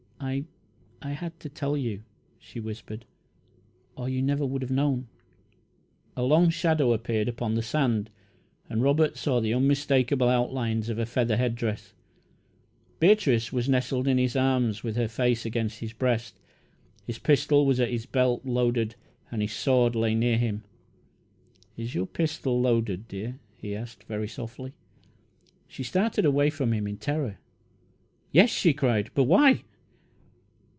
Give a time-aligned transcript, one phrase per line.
[0.23, 0.43] "I
[1.01, 2.03] I had to tell you,"
[2.37, 3.05] she whispered,
[3.97, 5.07] "or you never would have known."
[6.15, 8.11] A long shadow appeared upon the sand,
[8.69, 11.93] and Robert saw the unmistakable outlines of a feather head dress.
[12.99, 16.39] Beatrice was nestled in his arms, with her face against his breast.
[17.07, 18.93] His pistol was at his belt, loaded,
[19.31, 20.63] and his sword lay near him.
[21.75, 24.73] "Is your pistol loaded, dear?" he asked, very softly.
[25.67, 27.39] She started away from him in terror.
[28.31, 29.63] "Yes," she cried; "but why?"